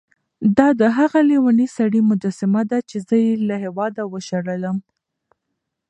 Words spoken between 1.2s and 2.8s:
لېوني سړي مجسمه ده